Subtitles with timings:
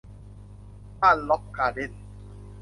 [0.99, 1.91] บ้านร็อคการ์เด้น